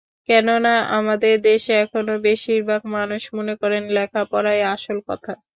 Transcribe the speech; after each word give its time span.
কেননা 0.29 0.69
আমাদের 0.91 1.35
দেশে 1.43 1.73
এখনো 1.83 2.13
বেশির 2.25 2.61
ভাগ 2.69 2.81
মানুষ 2.95 3.21
মনে 3.33 3.53
করে 3.61 3.77
লেখাপড়াই 3.95 4.59
আসল 4.73 4.97
কথা। 5.09 5.31